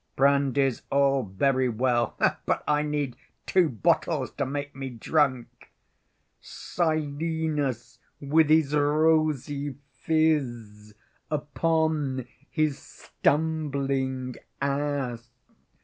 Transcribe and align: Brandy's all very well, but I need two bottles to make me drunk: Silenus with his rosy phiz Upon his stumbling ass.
Brandy's 0.15 0.81
all 0.89 1.21
very 1.21 1.69
well, 1.69 2.15
but 2.17 2.63
I 2.67 2.81
need 2.81 3.15
two 3.45 3.69
bottles 3.69 4.31
to 4.31 4.47
make 4.47 4.75
me 4.75 4.89
drunk: 4.89 5.71
Silenus 6.39 7.99
with 8.19 8.49
his 8.49 8.73
rosy 8.73 9.75
phiz 9.91 10.95
Upon 11.29 12.27
his 12.49 12.79
stumbling 12.79 14.37
ass. 14.59 15.29